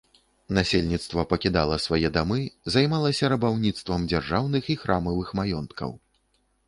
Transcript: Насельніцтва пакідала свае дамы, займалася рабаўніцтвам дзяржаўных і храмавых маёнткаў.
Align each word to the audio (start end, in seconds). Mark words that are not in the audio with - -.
Насельніцтва 0.57 1.25
пакідала 1.33 1.75
свае 1.83 2.09
дамы, 2.17 2.39
займалася 2.77 3.29
рабаўніцтвам 3.35 4.09
дзяржаўных 4.13 4.63
і 4.77 4.81
храмавых 4.85 5.27
маёнткаў. 5.43 5.97